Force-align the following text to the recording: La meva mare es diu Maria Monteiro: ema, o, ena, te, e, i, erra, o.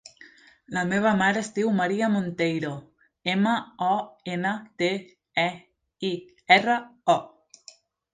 La 0.75 0.83
meva 0.91 1.09
mare 1.17 1.41
es 1.41 1.49
diu 1.57 1.67
Maria 1.79 2.07
Monteiro: 2.13 2.71
ema, 3.33 3.53
o, 3.89 3.97
ena, 4.37 4.55
te, 4.83 4.89
e, 5.43 5.45
i, 6.11 6.11
erra, 6.57 6.79
o. 7.17 7.19